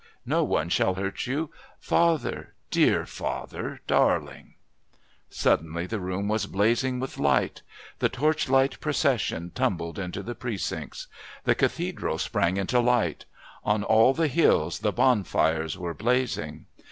No 0.25 0.43
one 0.43 0.69
shall 0.69 0.95
hurt 0.95 1.27
you. 1.27 1.51
Father 1.79 2.55
dear, 2.71 3.05
father 3.05 3.81
darling." 3.85 4.55
Suddenly 5.29 5.85
the 5.85 5.99
room 5.99 6.27
was 6.27 6.47
blazing 6.47 6.99
with 6.99 7.19
light. 7.19 7.61
The 7.99 8.09
Torchlight 8.09 8.79
Procession 8.79 9.51
tumbled 9.53 9.99
into 9.99 10.23
the 10.23 10.33
Precincts. 10.33 11.05
The 11.43 11.53
Cathedral 11.53 12.17
sprang 12.17 12.57
into 12.57 12.79
light; 12.79 13.25
on 13.63 13.83
all 13.83 14.15
the 14.15 14.27
hills 14.27 14.79
the 14.79 14.91
bonfires 14.91 15.77
were 15.77 15.93
blazing. 15.93 16.65